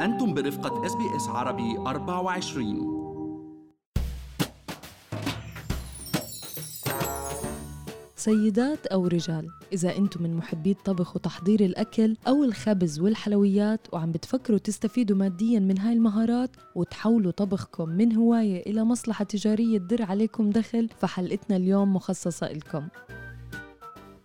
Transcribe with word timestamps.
أنتم 0.00 0.34
برفقة 0.34 0.86
SBS 0.86 1.28
عربي 1.28 1.78
24 1.78 3.04
سيدات 8.16 8.86
أو 8.86 9.06
رجال 9.06 9.48
إذا 9.72 9.96
أنتم 9.96 10.22
من 10.22 10.36
محبي 10.36 10.70
الطبخ 10.70 11.16
وتحضير 11.16 11.60
الأكل 11.60 12.16
أو 12.28 12.44
الخبز 12.44 13.00
والحلويات 13.00 13.80
وعم 13.92 14.12
بتفكروا 14.12 14.58
تستفيدوا 14.58 15.16
ماديا 15.16 15.60
من 15.60 15.78
هاي 15.78 15.92
المهارات 15.92 16.50
وتحولوا 16.74 17.32
طبخكم 17.32 17.88
من 17.88 18.16
هواية 18.16 18.62
إلى 18.66 18.84
مصلحة 18.84 19.24
تجارية 19.24 19.78
تدر 19.78 20.02
عليكم 20.02 20.50
دخل 20.50 20.88
فحلقتنا 20.98 21.56
اليوم 21.56 21.94
مخصصة 21.94 22.52
لكم 22.52 22.88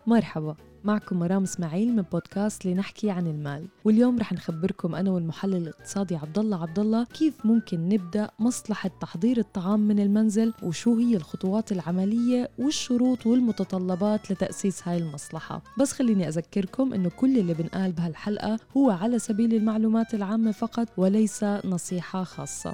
مرحبا. 0.07 0.55
معكم 0.83 1.19
مرام 1.19 1.43
إسماعيل 1.43 1.95
من 1.95 2.01
بودكاست 2.01 2.65
لنحكي 2.65 3.09
عن 3.09 3.27
المال. 3.27 3.67
واليوم 3.85 4.19
رح 4.19 4.33
نخبركم 4.33 4.95
أنا 4.95 5.11
والمحلل 5.11 5.55
الاقتصادي 5.55 6.15
عبد 6.15 6.39
الله 6.39 6.61
عبد 6.61 6.79
الله 6.79 7.03
كيف 7.03 7.45
ممكن 7.45 7.89
نبدأ 7.89 8.29
مصلحة 8.39 8.89
تحضير 9.01 9.37
الطعام 9.37 9.79
من 9.79 9.99
المنزل 9.99 10.53
وشو 10.63 10.97
هي 10.97 11.15
الخطوات 11.15 11.71
العملية 11.71 12.49
والشروط 12.59 13.25
والمتطلبات 13.25 14.31
لتأسيس 14.31 14.87
هاي 14.87 14.97
المصلحة. 14.97 15.61
بس 15.79 15.91
خليني 15.91 16.27
أذكركم 16.27 16.93
إنه 16.93 17.09
كل 17.09 17.37
اللي 17.37 17.53
بنقال 17.53 17.91
بهالحلقة 17.91 18.59
هو 18.77 18.89
على 18.89 19.19
سبيل 19.19 19.53
المعلومات 19.53 20.13
العامة 20.13 20.51
فقط 20.51 20.87
وليس 20.97 21.43
نصيحة 21.43 22.23
خاصة. 22.23 22.73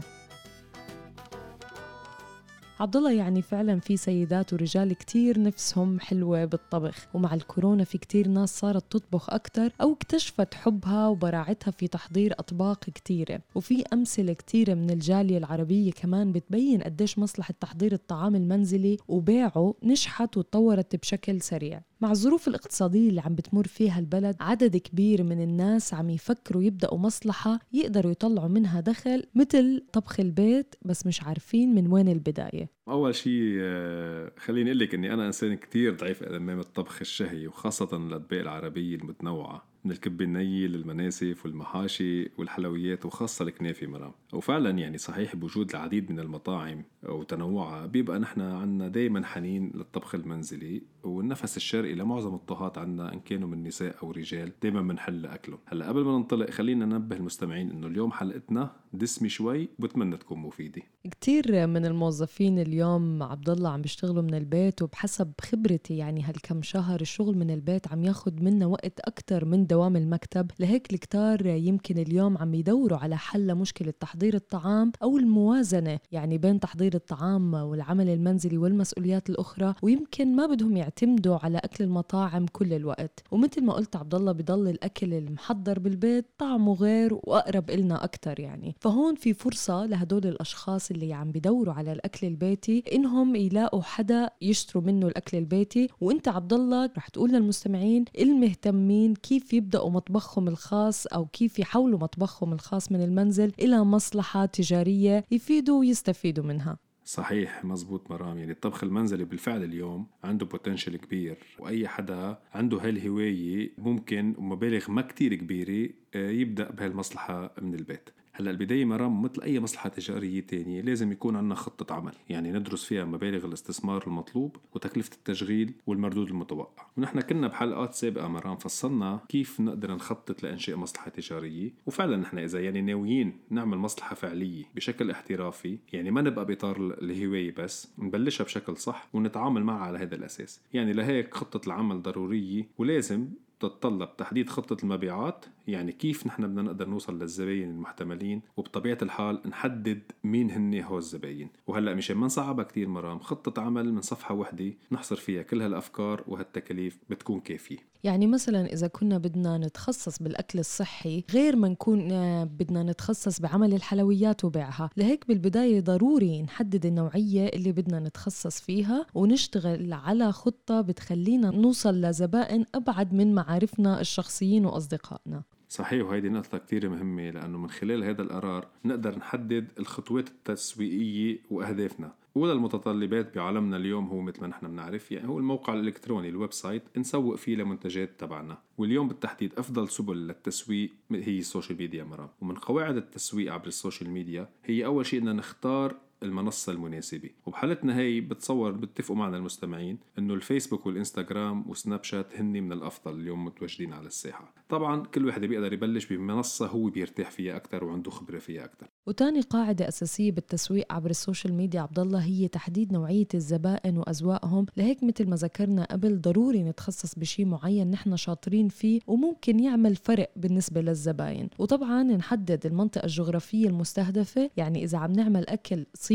عبد 2.79 2.95
الله 2.95 3.11
يعني 3.11 3.41
فعلا 3.41 3.79
في 3.79 3.97
سيدات 3.97 4.53
ورجال 4.53 4.93
كتير 4.93 5.41
نفسهم 5.41 5.99
حلوة 5.99 6.45
بالطبخ 6.45 7.07
ومع 7.13 7.33
الكورونا 7.33 7.83
في 7.83 7.97
كتير 7.97 8.27
ناس 8.27 8.59
صارت 8.59 8.91
تطبخ 8.91 9.29
أكتر 9.29 9.71
أو 9.81 9.93
اكتشفت 9.93 10.53
حبها 10.53 11.07
وبراعتها 11.07 11.71
في 11.71 11.87
تحضير 11.87 12.33
أطباق 12.39 12.79
كتيرة. 12.79 13.39
وفي 13.55 13.83
أمثلة 13.93 14.33
كتيرة 14.33 14.73
من 14.73 14.89
الجالية 14.89 15.37
العربية 15.37 15.91
كمان 15.91 16.31
بتبين 16.31 16.81
قديش 16.81 17.19
مصلحة 17.19 17.53
تحضير 17.59 17.93
الطعام 17.93 18.35
المنزلي 18.35 18.97
وبيعه 19.07 19.73
نجحت 19.83 20.37
وتطورت 20.37 20.95
بشكل 20.95 21.41
سريع. 21.41 21.81
مع 22.05 22.11
الظروف 22.11 22.47
الاقتصادية 22.47 23.09
اللي 23.09 23.21
عم 23.21 23.35
بتمر 23.35 23.67
فيها 23.67 23.99
البلد 23.99 24.35
عدد 24.39 24.77
كبير 24.77 25.23
من 25.23 25.43
الناس 25.43 25.93
عم 25.93 26.09
يفكروا 26.09 26.63
يبدأوا 26.63 26.97
مصلحة 26.97 27.59
يقدروا 27.73 28.11
يطلعوا 28.11 28.47
منها 28.47 28.81
دخل 28.81 29.23
مثل 29.35 29.83
طبخ 29.93 30.19
البيت 30.19 30.75
بس 30.81 31.07
مش 31.07 31.23
عارفين 31.23 31.75
من 31.75 31.87
وين 31.93 32.07
البداية. 32.07 32.69
أول 32.87 33.15
شيء 33.15 33.57
آه، 33.59 34.31
خليني 34.37 34.69
أقول 34.69 34.79
لك 34.79 34.93
إني 34.93 35.13
أنا 35.13 35.27
إنسان 35.27 35.55
كتير 35.55 35.95
ضعيف 35.95 36.23
أمام 36.23 36.59
الطبخ 36.59 36.97
الشهي 37.01 37.47
وخاصة 37.47 37.97
الأطباق 37.97 38.39
العربية 38.39 38.95
المتنوعة 38.95 39.65
من 39.85 39.91
الكب 39.91 40.21
الني 40.21 40.67
للمناسف 40.67 41.45
والمحاشي 41.45 42.31
والحلويات 42.37 43.05
وخاصة 43.05 43.45
الكنافة 43.45 43.87
مرام. 43.87 44.11
وفعلا 44.33 44.69
يعني 44.69 44.97
صحيح 44.97 45.35
بوجود 45.35 45.69
العديد 45.69 46.11
من 46.11 46.19
المطاعم 46.19 46.83
وتنوعها 47.09 47.85
بيبقى 47.85 48.19
نحن 48.19 48.41
عنا 48.41 48.87
دايما 48.87 49.25
حنين 49.25 49.71
للطبخ 49.75 50.15
المنزلي 50.15 50.81
والنفس 51.03 51.57
الشرقي 51.57 51.95
لمعظم 51.95 52.35
الطهات 52.35 52.77
عنا 52.77 53.13
إن 53.13 53.19
كانوا 53.19 53.47
من 53.49 53.63
نساء 53.63 53.95
أو 54.03 54.11
رجال 54.11 54.51
دايما 54.63 54.81
بنحل 54.81 55.25
أكلهم. 55.25 55.59
هلأ 55.65 55.87
قبل 55.87 56.03
ما 56.03 56.17
ننطلق 56.17 56.49
خلينا 56.49 56.85
ننبه 56.85 57.15
المستمعين 57.15 57.69
إنه 57.71 57.87
اليوم 57.87 58.11
حلقتنا 58.11 58.71
دسمة 58.93 59.27
شوي 59.27 59.69
وبتمنى 59.79 60.17
تكون 60.17 60.39
مفيدة. 60.39 60.81
كتير 61.11 61.67
من 61.67 61.85
الموظفين 61.85 62.59
اليوم 62.59 63.23
عبد 63.23 63.49
الله 63.49 63.69
عم 63.69 63.81
بيشتغلوا 63.81 64.21
من 64.23 64.33
البيت 64.33 64.81
وبحسب 64.81 65.31
خبرتي 65.41 65.97
يعني 65.97 66.23
هالكم 66.23 66.61
شهر 66.61 67.01
الشغل 67.01 67.37
من 67.37 67.51
البيت 67.51 67.87
عم 67.87 68.03
ياخد 68.03 68.41
منا 68.41 68.65
وقت 68.65 68.99
أكتر 68.99 69.45
من 69.45 69.67
دوام 69.67 69.95
المكتب. 69.95 70.51
لهيك 70.59 70.93
الكتار 70.93 71.45
يمكن 71.45 71.97
اليوم 71.97 72.37
عم 72.37 72.53
يدوروا 72.53 72.97
على 72.97 73.17
حل 73.17 73.47
لمشكلة 73.47 73.93
تحضير 73.99 74.33
الطعام 74.35 74.91
أو 75.03 75.17
الموازنة 75.17 75.99
يعني 76.11 76.37
بين 76.37 76.59
تحضير 76.59 76.94
الطعام 76.95 77.53
والعمل 77.53 78.09
المنزلي 78.09 78.57
والمسؤوليات 78.57 79.29
الأخرى 79.29 79.73
ويمكن 79.81 80.35
ما 80.35 80.45
بدهم 80.45 80.77
يعتمدوا 80.77 81.37
على 81.43 81.57
أكل 81.57 81.83
المطاعم 81.83 82.45
كل 82.45 82.73
الوقت. 82.73 83.23
ومثل 83.31 83.63
ما 83.63 83.73
قلت 83.73 83.95
عبد 83.95 84.15
الله 84.15 84.31
بضل 84.31 84.67
الأكل 84.67 85.13
المحضر 85.13 85.79
بالبيت 85.79 86.25
طعمه 86.37 86.73
غير 86.73 87.13
وأقرب 87.13 87.69
إلنا 87.69 88.03
أكتر 88.03 88.39
يعني. 88.39 88.75
فهون 88.79 89.15
في 89.15 89.33
فرصة 89.33 89.85
لهدول 89.85 90.27
الأشخاص 90.27 90.91
اللي 90.91 91.13
عم 91.13 91.31
بدوروا 91.31 91.73
على 91.73 91.93
الأكل 91.93 92.27
البيتي 92.27 92.83
إنهم 92.93 93.35
يلاقوا 93.35 93.81
حدا 93.81 94.29
يشتروا 94.41 94.83
منه 94.83 95.07
الأكل 95.07 95.37
البيتي. 95.37 95.87
وإنت 96.01 96.27
عبد 96.27 96.53
الله 96.53 96.89
رح 96.97 97.07
تقول 97.07 97.31
للمستمعين 97.31 98.05
المهتمين 98.19 99.13
كيف 99.15 99.53
يبدأوا 99.53 99.89
مطبخهم 99.89 100.47
الخاص 100.47 101.07
أو 101.07 101.25
كيف 101.25 101.59
يحولوا 101.59 101.99
مطبخهم 101.99 102.53
الخاص 102.53 102.91
من 102.91 103.03
المنزل 103.03 103.51
إلى 103.59 103.83
مصلحة 103.83 104.45
تجارية 104.45 105.25
يفيدوا 105.31 105.79
ويستفيدوا 105.79 106.43
منها. 106.43 106.77
صحيح 107.05 107.65
مزبوط 107.65 108.11
مرام. 108.11 108.37
يعني 108.37 108.51
الطبخ 108.51 108.83
المنزلي 108.83 109.25
بالفعل 109.25 109.63
اليوم 109.63 110.07
عنده 110.23 110.45
بوتنشل 110.45 110.95
كبير 110.95 111.37
وأي 111.59 111.87
حدا 111.87 112.39
عنده 112.53 112.77
هالهواية 112.77 113.71
ممكن 113.77 114.35
ومبالغ 114.37 114.91
ما 114.91 115.01
كتير 115.01 115.35
كبيرة 115.35 115.89
آه، 116.15 116.29
يبدأ 116.29 116.71
بهالمصلحة 116.71 117.53
من 117.61 117.75
البيت. 117.75 118.09
هلا 118.37 118.51
البداية 118.51 118.85
مرام 118.85 119.21
مثل 119.21 119.41
أي 119.41 119.59
مصلحة 119.59 119.89
تجارية 119.89 120.41
تانية 120.41 120.81
لازم 120.81 121.11
يكون 121.11 121.35
عندنا 121.35 121.55
خطة 121.55 121.95
عمل 121.95 122.13
يعني 122.29 122.51
ندرس 122.51 122.85
فيها 122.85 123.05
مبالغ 123.05 123.45
الاستثمار 123.45 124.03
المطلوب 124.07 124.55
وتكلفة 124.73 125.13
التشغيل 125.13 125.73
والمردود 125.87 126.29
المتوقع. 126.29 126.85
ونحن 126.97 127.21
كنا 127.21 127.47
بحلقات 127.47 127.93
سابقة 127.93 128.27
مرام 128.27 128.57
فصلنا 128.57 129.19
كيف 129.29 129.59
نقدر 129.59 129.95
نخطط 129.95 130.43
لإنشاء 130.43 130.75
مصلحة 130.77 131.09
تجارية 131.09 131.73
وفعلا 131.85 132.17
نحن 132.17 132.37
إذا 132.37 132.59
يعني 132.59 132.81
ناويين 132.81 133.37
نعمل 133.49 133.77
مصلحة 133.77 134.15
فعلية 134.15 134.63
بشكل 134.75 135.11
احترافي 135.11 135.77
يعني 135.93 136.11
ما 136.11 136.21
نبقى 136.21 136.45
بإطار 136.45 136.77
الهواية 137.01 137.55
بس 137.55 137.87
نبلشها 137.97 138.43
بشكل 138.43 138.77
صح 138.77 139.07
ونتعامل 139.13 139.63
معها 139.63 139.85
على 139.85 139.97
هذا 139.97 140.15
الأساس. 140.15 140.61
يعني 140.73 140.93
لهيك 140.93 141.33
خطة 141.33 141.67
العمل 141.67 142.01
ضرورية 142.01 142.67
ولازم 142.77 143.27
تتطلب 143.59 144.17
تحديد 144.17 144.49
خطة 144.49 144.83
المبيعات 144.83 145.45
يعني 145.67 145.91
كيف 145.91 146.27
نحن 146.27 146.47
بدنا 146.47 146.61
نقدر 146.61 146.89
نوصل 146.89 147.19
للزباين 147.19 147.69
المحتملين 147.69 148.41
وبطبيعة 148.57 148.97
الحال 149.01 149.41
نحدد 149.45 150.01
مين 150.23 150.51
هن 150.51 150.81
هو 150.81 150.97
الزباين. 150.97 151.49
وهلأ 151.67 151.93
مشان 151.93 152.17
ما 152.17 152.25
نصعبها 152.25 152.63
كتير 152.63 152.87
مرام 152.87 153.19
خطة 153.19 153.61
عمل 153.61 153.93
من 153.93 154.01
صفحة 154.01 154.35
وحدة 154.35 154.73
نحصر 154.91 155.15
فيها 155.15 155.41
كل 155.41 155.61
هالأفكار 155.61 156.23
وهالتكاليف 156.27 156.97
بتكون 157.09 157.39
كافية. 157.39 157.77
يعني 158.03 158.27
مثلا 158.27 158.73
إذا 158.73 158.87
كنا 158.87 159.17
بدنا 159.17 159.57
نتخصص 159.57 160.23
بالأكل 160.23 160.59
الصحي 160.59 161.23
غير 161.31 161.55
ما 161.55 161.67
نكون 161.67 162.11
آه، 162.11 162.43
بدنا 162.43 162.83
نتخصص 162.83 163.41
بعمل 163.41 163.73
الحلويات 163.73 164.45
وبيعها. 164.45 164.89
لهيك 164.97 165.27
بالبداية 165.27 165.79
ضروري 165.79 166.41
نحدد 166.41 166.85
النوعية 166.85 167.47
اللي 167.47 167.71
بدنا 167.71 167.99
نتخصص 167.99 168.61
فيها 168.61 169.05
ونشتغل 169.13 169.93
على 169.93 170.31
خطة 170.31 170.81
بتخلينا 170.81 171.51
نوصل 171.51 172.01
لزبائن 172.01 172.65
أبعد 172.75 173.13
من 173.13 173.33
معارفنا 173.33 174.01
الشخصيين 174.01 174.65
وأصدقائنا. 174.65 175.43
صحيح 175.69 176.05
وهيدي 176.05 176.29
نقطة 176.29 176.57
كتير 176.57 176.89
مهمة 176.89 177.29
لأنه 177.29 177.57
من 177.57 177.69
خلال 177.69 178.03
هذا 178.03 178.21
القرار 178.21 178.67
نقدر 178.85 179.17
نحدد 179.17 179.67
الخطوات 179.79 180.27
التسويقية 180.29 181.39
وأهدافنا. 181.49 182.13
أولى 182.37 182.51
المتطلبات 182.51 183.35
بعالمنا 183.35 183.77
اليوم 183.77 184.07
هو 184.07 184.21
مثل 184.21 184.41
ما 184.41 184.47
نحن 184.47 184.67
بنعرف 184.67 185.11
يعني 185.11 185.27
هو 185.27 185.37
الموقع 185.37 185.73
الإلكتروني 185.73 186.29
ال 186.29 186.53
website 186.53 186.83
نسوق 186.97 187.35
فيه 187.35 187.55
لمنتجات 187.55 188.19
تبعنا. 188.19 188.57
واليوم 188.77 189.07
بالتحديد 189.07 189.53
أفضل 189.57 189.89
سبل 189.89 190.27
للتسويق 190.27 190.91
هي 191.11 191.39
ال 191.39 191.45
social 191.45 191.77
media 191.77 192.03
مرام. 192.03 192.29
ومن 192.41 192.55
قواعد 192.55 192.97
التسويق 192.97 193.53
عبر 193.53 193.67
ال 193.67 193.73
social 193.73 194.09
media 194.09 194.49
هي 194.65 194.85
أول 194.85 195.05
شيء 195.05 195.21
أن 195.21 195.35
نختار 195.35 195.95
المنصة 196.25 196.71
المناسبة. 196.71 197.29
وبحالتنا 197.45 197.97
هي 197.97 198.21
بتصور 198.21 198.71
بتفقوا 198.71 199.17
معنا 199.17 199.37
المستمعين 199.37 199.97
إنه 200.19 200.33
الفيسبوك 200.33 200.85
والإنستغرام 200.85 201.69
وسناب 201.69 202.03
شات 202.03 202.35
هن 202.35 202.63
من 202.63 202.71
الأفضل 202.71 203.19
اليوم 203.19 203.45
متواجدين 203.45 203.93
على 203.93 204.07
الساحة. 204.07 204.53
طبعا 204.69 205.05
كل 205.05 205.25
واحد 205.25 205.45
بيقدر 205.45 205.73
يبلش 205.73 206.05
بمنصة 206.05 206.67
هو 206.67 206.89
بيرتاح 206.89 207.31
فيها 207.31 207.55
أكثر 207.55 207.83
وعنده 207.83 208.11
خبرة 208.11 208.39
فيها 208.39 208.65
أكثر 208.65 208.87
وتاني 209.07 209.41
قاعدة 209.41 209.87
أساسية 209.87 210.31
بالتسويق 210.31 210.93
عبر 210.93 211.09
السوشيال 211.09 211.53
ميديا 211.53 211.81
عبد 211.81 211.99
الله 211.99 212.23
هي 212.23 212.47
تحديد 212.47 212.93
نوعية 212.93 213.27
الزبائن 213.33 213.97
وأذواقهم 213.97 214.65
لهيك 214.77 215.03
مثل 215.03 215.29
ما 215.29 215.35
ذكرنا 215.35 215.83
قبل 215.91 216.21
ضروري 216.21 216.63
نتخصص 216.63 217.15
بشيء 217.15 217.45
معين 217.45 217.91
نحن 217.91 218.15
شاطرين 218.15 218.67
فيه 218.67 218.99
وممكن 219.07 219.59
يعمل 219.59 219.95
فرق 219.95 220.31
بالنسبة 220.35 220.81
للزباين. 220.81 221.49
وطبعا 221.59 222.03
نحدد 222.03 222.65
المنطقة 222.65 223.05
الجغرافية 223.05 223.67
المستهدفة 223.67 224.49
يعني 224.57 224.83
إذا 224.83 224.97
عم 224.97 225.11
نعمل 225.11 225.47
أكل 225.47 225.85
صيني 225.93 226.14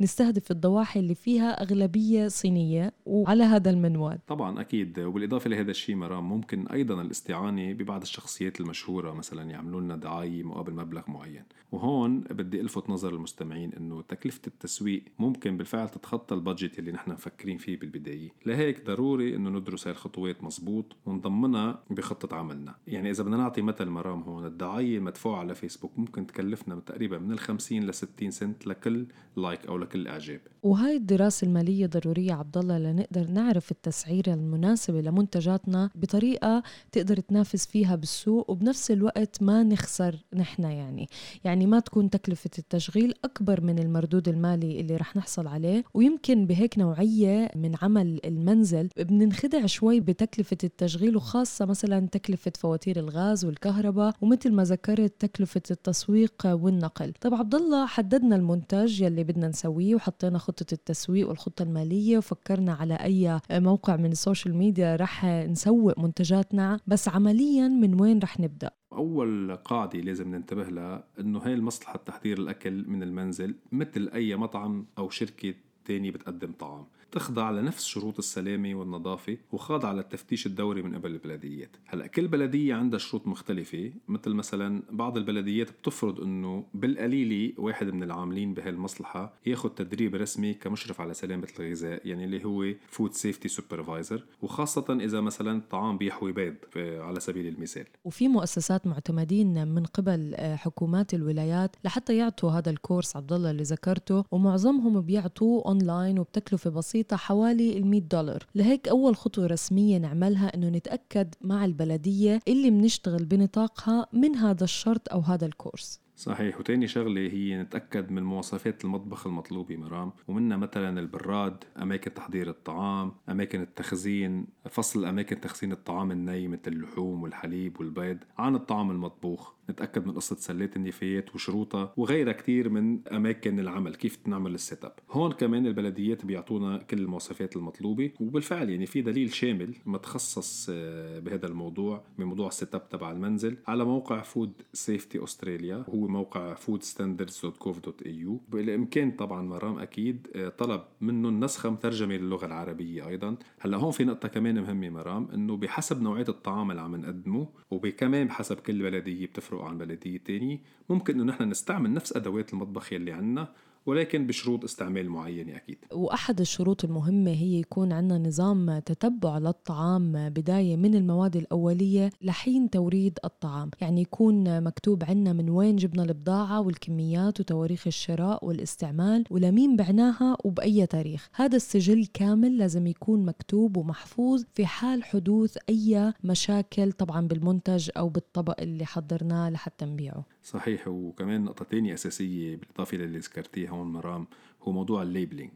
نستهدف 0.00 0.50
الضواحي 0.50 1.00
اللي 1.00 1.14
فيها 1.14 1.62
أغلبية 1.62 2.28
صينية 2.28 2.92
وعلى 3.06 3.44
هذا 3.44 3.70
المنوال. 3.70 4.18
طبعا 4.26 4.60
أكيد 4.60 5.00
وبالإضافة 5.00 5.50
لهذا 5.50 5.70
الشيء 5.70 5.96
مرام 5.96 6.28
ممكن 6.28 6.66
أيضا 6.66 7.02
الاستعانة 7.02 7.72
ببعض 7.72 8.02
الشخصيات 8.02 8.60
المشهورة 8.60 9.12
مثلا 9.12 9.50
يعملوا 9.50 9.80
لنا 9.80 9.96
دعاية 9.96 10.42
مقابل 10.42 10.74
مبلغ 10.74 11.02
معين. 11.10 11.44
وهون 11.72 12.20
بدي 12.20 12.60
ألفت 12.60 12.90
نظر 12.90 13.14
المستمعين 13.14 13.72
إنه 13.72 14.02
تكلفة 14.02 14.40
التسويق 14.46 15.04
ممكن 15.18 15.56
بالفعل 15.56 15.88
تتخطى 15.88 16.34
ال 16.34 16.40
budget 16.40 16.78
اللي 16.78 16.92
نحن 16.92 17.10
مفكرين 17.10 17.58
فيه 17.58 17.78
بالبداية. 17.78 18.28
لهيك 18.46 18.86
ضروري 18.86 19.36
إنه 19.36 19.50
ندرس 19.50 19.86
هاي 19.86 19.92
الخطوات 19.92 20.44
مزبوط 20.44 20.96
ونضمنها 21.06 21.82
بخطة 21.90 22.36
عملنا. 22.36 22.74
يعني 22.86 23.10
إذا 23.10 23.22
بدنا 23.22 23.36
نعطي 23.36 23.62
مثل 23.62 23.86
مرام 23.86 24.22
هون 24.22 24.46
الدعاية 24.46 24.98
المدفوعة 24.98 25.38
على 25.38 25.54
فيسبوك 25.54 25.98
ممكن 25.98 26.26
تكلفنا 26.26 26.80
تقريبا 26.86 27.18
من 27.18 27.32
ال 27.32 27.38
50 27.38 27.82
ل 27.82 27.94
60 27.94 28.30
سنت 28.30 28.66
لكل 28.66 29.06
like 29.36 29.66
أو 29.66 29.78
لكل 29.78 30.08
اعجاب 30.08 30.40
وهاي 30.62 30.96
الدراسة 30.96 31.44
المالية 31.44 31.86
ضرورية 31.86 32.32
عبد 32.32 32.56
الله 32.56 32.78
لنقدر 32.78 33.26
نعرف 33.30 33.70
التسعيره 33.70 34.34
المناسبه 34.34 35.00
لمنتجاتنا 35.00 35.90
بطريقة 35.94 36.62
تقدر 36.92 37.20
تنافس 37.20 37.66
فيها 37.66 37.96
بالسوق 37.96 38.50
وبنفس 38.50 38.90
الوقت 38.90 39.42
ما 39.42 39.62
نخسر 39.62 40.24
نحن 40.34 40.62
يعني. 40.62 41.08
يعني 41.44 41.66
ما 41.66 41.80
تكون 41.80 42.10
تكلفة 42.10 42.50
التشغيل 42.58 43.14
أكبر 43.24 43.60
من 43.60 43.78
المردود 43.78 44.28
المالي 44.28 44.80
اللي 44.80 44.96
رح 44.96 45.16
نحصل 45.16 45.46
عليه. 45.46 45.84
ويمكن 45.94 46.46
بهيك 46.46 46.78
نوعية 46.78 47.50
من 47.56 47.74
عمل 47.82 48.20
المنزل 48.24 48.88
بننخدع 48.96 49.66
شوي 49.66 50.00
بتكلفة 50.00 50.58
التشغيل 50.64 51.16
وخاصة 51.16 51.64
مثلا 51.64 52.08
تكلفة 52.08 52.52
فواتير 52.58 52.98
الغاز 52.98 53.44
والكهرباء 53.44 54.14
ومثل 54.20 54.52
ما 54.52 54.64
ذكرت 54.64 55.20
تكلفة 55.20 55.62
التسويق 55.70 56.46
والنقل. 56.46 57.12
طب 57.20 57.34
عبد 57.34 57.54
الله 57.54 57.86
حددنا 57.86 58.36
المنتج 58.36 59.00
يلي 59.00 59.23
بدنا 59.24 59.48
نسويه 59.48 59.94
وحطينا 59.94 60.38
خطة 60.38 60.66
التسويق 60.72 61.28
والخطة 61.28 61.62
المالية 61.62 62.18
وفكرنا 62.18 62.72
على 62.72 62.94
أي 62.94 63.40
موقع 63.50 63.96
من 63.96 64.12
ال 64.12 64.18
social 64.18 64.54
media 64.56 64.96
رح 64.96 65.24
نسوق 65.24 65.98
منتجاتنا. 65.98 66.80
بس 66.86 67.08
عمليا 67.08 67.68
من 67.68 68.00
وين 68.00 68.18
رح 68.18 68.40
نبدأ؟ 68.40 68.70
أول 68.92 69.56
قاعدة 69.56 69.98
لازم 69.98 70.34
ننتبه 70.34 70.64
لها 70.64 71.04
إنه 71.20 71.38
هاي 71.38 71.54
المصلحة 71.54 71.96
تحضير 72.06 72.38
الأكل 72.38 72.88
من 72.88 73.02
المنزل 73.02 73.54
مثل 73.72 74.10
أي 74.14 74.36
مطعم 74.36 74.86
أو 74.98 75.10
شركة 75.10 75.54
تانية 75.84 76.10
بتقدم 76.10 76.52
طعام. 76.52 76.86
تخضع 77.14 77.50
لنفس 77.50 77.84
شروط 77.84 78.18
السلامة 78.18 78.74
والنظافة 78.74 79.36
وخاضعة 79.52 79.92
للتفتيش 79.92 80.46
الدوري 80.46 80.82
من 80.82 80.94
قبل 80.94 81.10
البلديات. 81.10 81.76
هلأ 81.86 82.06
كل 82.06 82.28
بلدية 82.28 82.74
عندها 82.74 82.98
شروط 82.98 83.26
مختلفة 83.26 83.92
مثل 84.08 84.30
مثلا 84.30 84.82
بعض 84.90 85.16
البلديات 85.16 85.70
بتفرض 85.70 86.20
إنه 86.20 86.64
بالقليلة 86.74 87.52
واحد 87.58 87.86
من 87.86 88.02
العاملين 88.02 88.54
بهالمصلحة 88.54 89.34
ياخذ 89.46 89.68
تدريب 89.68 90.14
رسمي 90.14 90.54
كمشرف 90.54 91.00
على 91.00 91.14
سلامة 91.14 91.48
الغذاء 91.58 92.06
يعني 92.06 92.24
اللي 92.24 92.44
هو 92.44 92.74
food 92.88 93.12
safety 93.12 93.48
supervisor 93.48 94.24
وخاصة 94.42 94.98
إذا 95.00 95.20
مثلا 95.20 95.62
طعام 95.70 95.98
بيحوي 95.98 96.32
بيض 96.32 96.54
على 96.76 97.20
سبيل 97.20 97.46
المثال. 97.46 97.86
وفي 98.04 98.28
مؤسسات 98.28 98.86
معتمدين 98.86 99.68
من 99.68 99.84
قبل 99.84 100.34
آه، 100.34 100.56
حكومات 100.56 101.14
الولايات 101.14 101.76
لحتى 101.84 102.16
يعطوا 102.16 102.50
هذا 102.50 102.70
الكورس 102.70 103.16
عبد 103.16 103.32
الله 103.32 103.50
اللي 103.50 103.62
ذكرته 103.62 104.24
ومعظمهم 104.30 105.00
بيعطوه 105.00 105.64
اونلاين 105.66 106.18
وبتكلفة 106.18 106.70
بسيطة 106.70 107.03
بسيطة 107.04 107.16
حوالي 107.16 107.78
ال 107.78 107.86
100 107.86 108.00
دولار. 108.00 108.46
لهيك 108.54 108.88
أول 108.88 109.16
خطوة 109.16 109.46
رسمية 109.46 109.98
نعملها 109.98 110.54
أنه 110.54 110.68
نتأكد 110.68 111.34
مع 111.40 111.64
البلدية 111.64 112.40
اللي 112.48 112.70
بنشتغل 112.70 113.24
بنطاقها 113.24 114.06
من 114.12 114.36
هذا 114.36 114.64
الشرط 114.64 115.12
أو 115.12 115.20
هذا 115.20 115.46
الكورس. 115.46 116.00
صحيح 116.16 116.58
وتاني 116.58 116.88
شغلة 116.88 117.20
هي 117.20 117.62
نتأكد 117.62 118.10
من 118.10 118.22
مواصفات 118.22 118.84
المطبخ 118.84 119.26
المطلوبة 119.26 119.76
مرام 119.76 120.12
ومنها 120.28 120.56
مثلا 120.56 121.00
البراد 121.00 121.64
أماكن 121.82 122.14
تحضير 122.14 122.48
الطعام 122.50 123.12
أماكن 123.28 123.60
التخزين 123.62 124.46
فصل 124.74 125.04
أماكن 125.04 125.40
تخزين 125.40 125.72
الطعام 125.72 126.10
الني 126.10 126.48
مثل 126.48 126.60
اللحوم 126.66 127.22
والحليب 127.22 127.80
والبيض 127.80 128.18
عن 128.38 128.54
الطعام 128.54 128.90
المطبوخ. 128.90 129.54
نتأكد 129.70 130.06
من 130.06 130.12
قصة 130.12 130.36
سلات 130.36 130.76
النفايات 130.76 131.34
وشروطها 131.34 131.92
وغيرها 131.96 132.32
كتير 132.32 132.68
من 132.68 133.08
أماكن 133.08 133.60
العمل 133.60 133.94
كيف 133.94 134.18
نعمل 134.26 134.54
ال 134.54 134.62
set 134.62 134.84
up 134.84 134.92
هون 135.10 135.32
كمان 135.32 135.66
البلديات 135.66 136.24
بيعطونا 136.24 136.78
كل 136.78 136.98
المواصفات 136.98 137.56
المطلوبة 137.56 138.10
وبالفعل 138.20 138.70
يعني 138.70 138.86
في 138.86 139.02
دليل 139.02 139.32
شامل 139.32 139.74
متخصص 139.86 140.66
آه، 140.70 141.18
بهذا 141.18 141.46
الموضوع 141.46 142.04
بموضوع 142.18 142.48
ال 142.48 142.55
set 142.55 142.74
up 142.74 142.88
تبع 142.88 143.12
المنزل 143.12 143.56
على 143.66 143.84
موقع 143.84 144.22
Food 144.22 144.52
Safety 144.72 145.24
أستراليا 145.24 145.84
هو 145.88 146.08
موقع 146.08 146.54
foodstandards.gov.au 146.54 148.30
بالإمكان 148.48 149.10
طبعا 149.10 149.42
مرام 149.42 149.78
أكيد 149.78 150.28
آه، 150.34 150.48
طلب 150.48 150.82
منه 151.00 151.28
النسخة 151.28 151.70
مترجمة 151.70 152.14
للغة 152.14 152.46
العربية 152.46 153.08
أيضا. 153.08 153.36
هلأ 153.60 153.76
هون 153.76 153.90
في 153.90 154.04
نقطة 154.04 154.28
كمان 154.28 154.58
مهمة 154.64 154.88
مرام 154.90 155.28
إنه 155.34 155.56
بحسب 155.56 156.02
نوعية 156.02 156.26
الطعام 156.28 156.70
اللي 156.70 156.82
عم 156.82 156.96
نقدمه 156.96 157.48
وبكمان 157.70 158.26
بحسب 158.26 158.56
كل 158.56 158.82
بلدية 158.82 159.26
بتفرق 159.26 159.44
تفرق 159.54 159.62
عن 159.64 159.78
بلدية 159.78 160.18
تانية 160.18 160.58
ممكن 160.90 161.14
إنه 161.20 161.24
نحن 161.32 161.42
نستعمل 161.42 161.92
نفس 161.92 162.16
أدوات 162.16 162.52
المطبخ 162.52 162.92
يلي 162.92 163.12
عنا 163.12 163.52
ولكن 163.86 164.26
بشروط 164.26 164.64
استعمال 164.64 165.08
معينة 165.10 165.56
أكيد. 165.56 165.78
وأحد 165.92 166.40
الشروط 166.40 166.84
المهمة 166.84 167.30
هي 167.30 167.60
يكون 167.60 167.92
عندنا 167.92 168.28
نظام 168.28 168.78
تتبع 168.78 169.38
للطعام 169.38 170.28
بداية 170.28 170.76
من 170.76 170.94
المواد 170.94 171.36
الأولية 171.36 172.10
لحين 172.22 172.70
توريد 172.70 173.18
الطعام. 173.24 173.70
يعني 173.80 174.00
يكون 174.00 174.60
مكتوب 174.64 175.04
عندنا 175.04 175.32
من 175.32 175.50
وين 175.50 175.76
جبنا 175.76 176.02
البضاعة 176.02 176.60
والكميات 176.60 177.40
وتواريخ 177.40 177.86
الشراء 177.86 178.44
والاستعمال 178.44 179.24
ولمين 179.30 179.76
بعناها 179.76 180.36
وبأي 180.44 180.86
تاريخ. 180.86 181.28
هذا 181.34 181.56
السجل 181.56 182.06
كامل 182.06 182.58
لازم 182.58 182.86
يكون 182.86 183.24
مكتوب 183.24 183.76
ومحفوظ 183.76 184.44
في 184.54 184.66
حال 184.66 185.04
حدوث 185.04 185.56
أي 185.68 186.12
مشاكل 186.24 186.92
طبعا 186.92 187.26
بالمنتج 187.28 187.90
أو 187.96 188.08
بالطبق 188.08 188.60
اللي 188.60 188.86
حضرناه 188.86 189.50
لحتى 189.50 189.84
نبيعه. 189.84 190.33
صحيح 190.44 190.88
وكمان 190.88 191.44
نقطة 191.44 191.64
تانية 191.64 191.94
أساسية 191.94 192.56
بالإضافة 192.56 192.96
للي 192.96 193.18
ذكرتيها 193.18 193.70
هون 193.70 193.92
مرام 193.92 194.26
هو 194.62 194.72
موضوع 194.72 195.02
ال 195.02 195.06
labelling. 195.06 195.52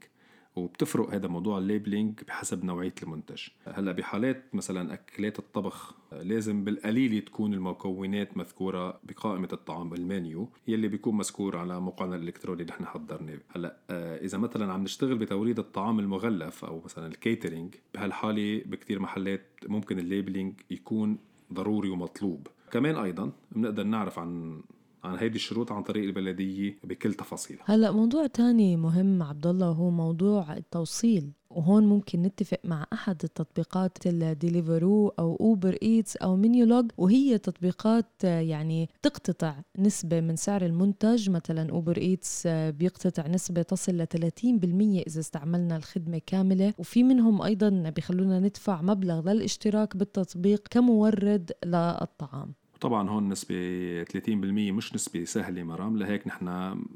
وبتفرق 0.56 1.14
هذا 1.14 1.29
موضوع 1.29 1.58
ال 1.58 1.65
labelling 1.65 2.20
بحسب 2.29 2.64
نوعية 2.64 2.94
المنتج. 3.02 3.43
هلأ 3.64 3.93
بحالات 3.93 4.44
مثلا 4.52 4.94
أكلات 4.94 5.38
الطبخ 5.38 5.94
لازم 6.12 6.64
بالقليل 6.64 7.20
تكون 7.20 7.55
المكونات 7.55 8.37
مذكورة 8.37 9.00
بقائمة 9.05 9.49
الطعام 9.52 9.94
المنيو 9.94 10.49
يلي 10.69 10.88
بيكون 10.88 11.17
مذكور 11.17 11.56
على 11.56 11.81
موقعنا 11.81 12.17
الالكتروني 12.17 12.62
اللي 12.62 12.73
نحن 12.73 12.87
حضرناه. 12.87 13.38
هلأ 13.49 13.76
آه، 13.91 14.17
إذا 14.17 14.38
مثلا 14.38 14.73
عم 14.73 14.82
نشتغل 14.82 15.19
بتوريد 15.19 15.58
الطعام 15.58 15.99
المغلف 15.99 16.64
أو 16.64 16.82
مثلا 16.84 17.06
ال 17.06 17.14
catering 17.14 17.75
بهالحالة 17.94 18.62
بكثير 18.67 19.00
محلات 19.00 19.46
ممكن 19.67 19.99
ال 19.99 20.04
labelling 20.04 20.55
يكون 20.70 21.19
ضروري 21.52 21.88
ومطلوب. 21.88 22.46
كمان 22.70 22.96
أيضا 22.96 23.32
بنقدر 23.52 23.84
نعرف 23.84 24.19
عن 24.19 24.61
عن 25.04 25.18
هيدي 25.18 25.36
الشروط 25.36 25.72
عن 25.72 25.82
طريق 25.82 26.04
البلدية 26.04 26.78
بكل 26.84 27.14
تفاصيلها. 27.14 27.64
هلأ 27.66 27.90
موضوع 27.90 28.26
تاني 28.26 28.76
مهم 28.76 29.22
عبد 29.22 29.46
الله 29.46 29.66
هو 29.66 29.90
موضوع 29.90 30.56
التوصيل. 30.56 31.32
وهون 31.50 31.86
ممكن 31.86 32.22
نتفق 32.22 32.58
مع 32.64 32.86
أحد 32.92 33.16
التطبيقات 33.24 33.98
ال 34.06 34.17
Deliveroo 34.17 35.08
أو 35.08 35.36
Uber 35.40 35.78
Eats 35.82 36.16
أو 36.16 36.36
Menulog 36.37 36.90
وهي 36.96 37.38
تطبيقات 37.38 38.24
يعني 38.24 38.88
تقتطع 39.02 39.54
نسبة 39.78 40.20
من 40.20 40.36
سعر 40.36 40.64
المنتج. 40.64 41.30
مثلا 41.30 41.70
Uber 41.70 41.96
Eats 41.96 42.46
بيقتطع 42.46 43.26
نسبة 43.26 43.62
تصل 43.62 43.93
ل 43.93 44.06
30% 44.06 45.02
إذا 45.06 45.20
استعملنا 45.20 45.76
الخدمة 45.76 46.20
كاملة. 46.26 46.74
وفي 46.78 47.02
منهم 47.02 47.43
أيضا 47.43 47.69
بيخلونا 47.96 48.40
ندفع 48.40 48.82
مبلغ 48.82 49.32
للاشتراك 49.32 49.96
بالتطبيق 49.96 50.69
كمورد 50.70 51.52
للطعام. 51.64 52.55
طبعا 52.81 53.11
هون 53.11 53.29
نسبة 53.29 54.05
30% 54.05 54.29
مش 54.73 54.94
نسبة 54.94 55.25
سهلة 55.25 55.63
مرام 55.63 55.97
لهيك 55.97 56.27
نحن 56.27 56.44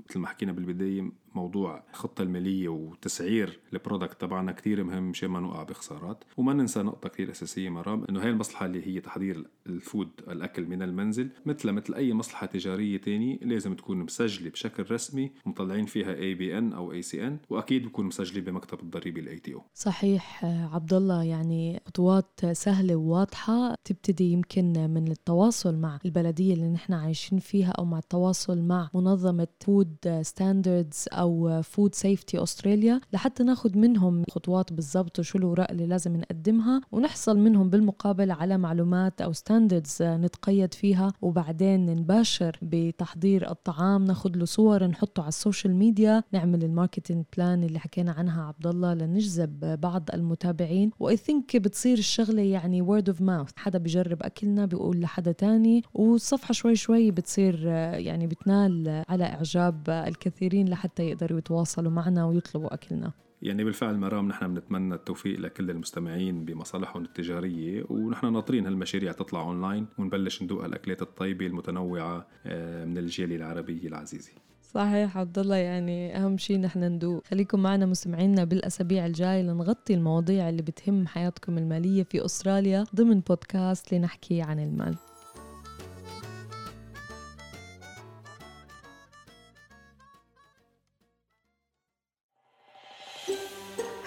مثل 0.09 0.19
ما 0.19 0.27
حكينا 0.29 0.53
بالبداية 0.53 1.12
موضوع 1.35 1.83
الخطة 1.91 2.23
المالية 2.23 2.69
وتسعير 2.69 3.61
ال 3.73 3.78
product 3.78 4.21
تبعنا 4.21 4.53
كتير 4.53 4.85
مهم 4.85 5.11
مشان 5.11 5.29
ما 5.29 5.41
نوقع 5.41 5.62
بخسارات. 5.62 6.25
وما 6.37 6.53
ننسى 6.53 6.83
نقطة 6.83 7.09
كتير 7.09 7.31
أساسية 7.31 7.69
مرام 7.69 8.05
إنه 8.09 8.23
هاي 8.23 8.31
المصلحة 8.31 8.67
اللي 8.67 8.87
هي 8.87 9.01
تحضير 9.01 9.47
ال 9.66 9.75
food 9.75 10.09
الأكل 10.29 10.67
من 10.67 10.83
المنزل 10.83 11.29
مثل 11.47 11.73
مثل 11.73 11.95
أي 11.95 12.15
مصلحة 12.15 12.47
تجارية 12.47 12.97
تاني 13.01 13.39
لازم 13.43 13.75
تكون 13.75 13.97
مسجلة 13.99 14.51
بشكل 14.51 14.91
رسمي 14.91 15.33
ومطلعين 15.47 15.87
فيها 15.87 16.15
ABN 16.14 16.73
أو 16.73 16.93
ACN 16.92 17.38
وأكيد 17.51 17.87
بكون 17.87 18.07
مسجلة 18.07 18.41
بمكتب 18.45 18.81
الضريبي 18.81 19.21
ال 19.21 19.38
ATO 19.38 19.62
صحيح 19.75 20.45
عبد 20.45 20.95
الله 20.95 21.23
يعني 21.23 21.81
خطوات 21.87 22.41
سهلة 22.53 22.97
وواضحة 22.97 23.75
تبتدي 23.85 24.33
يمكن 24.33 24.91
من 24.91 25.11
التواصل 25.11 25.77
مع 25.77 25.99
البلدية 26.05 26.55
اللي 26.55 26.69
نحن 26.69 26.93
عايشين 26.93 27.39
فيها 27.39 27.71
أو 27.71 27.85
مع 27.85 27.99
التواصل 27.99 28.62
مع 28.62 28.91
منظمة 28.95 29.49
Food 29.61 29.97
Standards 30.23 31.09
أو 31.23 31.62
Food 31.62 31.95
Safety 31.95 32.42
Australia 32.42 33.00
لحتى 33.12 33.43
ناخد 33.43 33.76
منهم 33.76 34.25
خطوات 34.31 34.73
بالضبط 34.73 35.19
وشو 35.19 35.38
الأوراق 35.38 35.71
اللي 35.71 35.87
لازم 35.87 36.17
نقدمها 36.17 36.81
ونحصل 36.93 37.38
منهم 37.38 37.71
بالمقابل 37.71 38.31
على 38.31 38.59
معلومات 38.59 39.21
أو 39.21 39.33
standards 39.33 40.02
نتقيد 40.02 40.75
فيها 40.75 41.12
وبعدين 41.23 41.87
نباشر 41.87 42.59
بتحضير 42.62 43.50
الطعام 43.50 44.05
ناخد 44.05 44.37
له 44.37 44.45
صور 44.45 44.87
نحطه 44.87 45.21
على 45.21 45.29
ال 45.28 45.35
social 45.35 45.75
media 45.75 46.23
نعمل 46.33 46.64
ال 46.64 46.71
marketing 46.71 47.25
plan 47.37 47.64
اللي 47.64 47.79
حكينا 47.79 48.12
عنها 48.12 48.43
عبد 48.43 48.67
الله 48.67 48.95
لنجذب 48.95 49.81
بعض 49.81 50.09
المتابعين. 50.14 50.91
و 51.00 51.16
I 51.16 51.23
think 51.23 51.57
بتصير 51.57 51.99
الشغلة 51.99 52.43
يعني 52.43 52.83
word 52.83 53.09
of 53.09 53.21
mouth 53.21 53.50
حدا 53.57 53.79
بجرب 53.79 54.23
أكلنا 54.23 54.67
بيقول 54.67 55.00
لحدا 55.00 55.33
تاني. 55.33 55.83
والصفحه 55.95 56.52
شوي 56.52 56.76
شوي 56.76 57.11
بتصير 57.11 57.67
يعني 57.67 58.26
بتنال 58.26 59.02
على 59.09 59.25
إعجاب 59.25 59.91
الكثيرين 59.91 60.69
لحتى 60.69 61.12
يقدروا 61.12 61.38
يتواصلوا 61.38 61.90
معنا 61.90 62.25
ويطلبوا 62.25 62.75
أكلنا. 62.75 63.12
يعني 63.42 63.64
بالفعل 63.64 63.99
مرام 63.99 64.28
نحن 64.28 64.54
بنتمنى 64.54 64.95
التوفيق 64.95 65.40
لكل 65.40 65.71
المستمعين 65.71 66.45
بمصالحهم 66.45 67.04
التجارية 67.04 67.85
ونحن 67.90 68.33
ناطرين 68.33 68.66
هالمشاريع 68.66 69.12
تطلع 69.12 69.42
اونلاين 69.42 69.87
ونبلش 69.99 70.42
ندوق 70.42 70.64
هالأكلات 70.64 71.02
الطيبة 71.02 71.47
المتنوعة 71.47 72.26
آه، 72.47 72.85
من 72.85 72.99
الجالية 72.99 73.37
العربية 73.37 73.88
العزيزة 73.88 74.33
صحيح 74.75 75.19
عبد 75.19 75.38
الله 75.38 75.57
يعني 75.57 76.16
أهم 76.16 76.38
شيء 76.38 76.61
نحن 76.61 76.85
ندوق. 76.85 77.26
خليكم 77.26 77.62
معنا 77.62 77.87
مستمعينا 77.87 78.45
بالأسابيع 78.45 79.07
الجاية 79.07 79.42
لنغطي 79.42 79.95
المواضيع 79.95 80.49
اللي 80.49 80.62
بتهم 80.62 81.07
حياتكم 81.07 81.59
المالية 81.59 82.02
في 82.02 82.25
أستراليا 82.25 82.85
ضمن 82.95 83.21
بودكاست 83.21 83.95
لنحكي 83.95 84.42
عن 84.42 84.61
المال. 84.61 84.97